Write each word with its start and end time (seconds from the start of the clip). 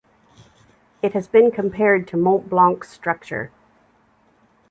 It 1.03 1.13
has 1.13 1.27
been 1.27 1.51
compared 1.51 2.07
to 2.07 2.17
Mont 2.17 2.49
Blanc's 2.49 2.89
structure. 2.89 3.51